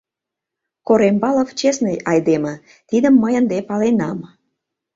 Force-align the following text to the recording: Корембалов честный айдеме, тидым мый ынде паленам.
Корембалов 0.87 1.49
честный 1.59 1.97
айдеме, 2.11 2.53
тидым 2.89 3.13
мый 3.21 3.33
ынде 3.39 3.57
паленам. 3.69 4.19